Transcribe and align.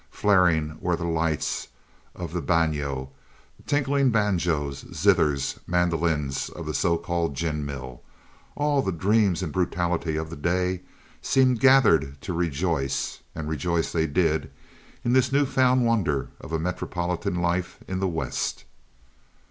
Flaring 0.09 0.77
were 0.81 0.95
the 0.95 1.05
lights 1.05 1.67
of 2.15 2.33
the 2.33 2.41
bagnio; 2.41 3.11
tinkling 3.67 4.05
the 4.05 4.11
banjos, 4.13 4.83
zithers, 4.85 5.59
mandolins 5.67 6.49
of 6.49 6.65
the 6.65 6.73
so 6.73 6.97
called 6.97 7.35
gin 7.35 7.63
mill; 7.67 8.01
all 8.55 8.81
the 8.81 8.91
dreams 8.91 9.43
and 9.43 9.51
the 9.53 9.53
brutality 9.53 10.15
of 10.17 10.31
the 10.31 10.35
day 10.35 10.81
seemed 11.21 11.59
gathered 11.59 12.19
to 12.21 12.33
rejoice 12.33 13.19
(and 13.35 13.47
rejoice 13.47 13.91
they 13.91 14.07
did) 14.07 14.49
in 15.05 15.13
this 15.13 15.31
new 15.31 15.45
found 15.45 15.85
wonder 15.85 16.29
of 16.39 16.51
a 16.51 16.57
metropolitan 16.57 17.35
life 17.35 17.77
in 17.87 17.99
the 17.99 18.07
West. 18.07 18.63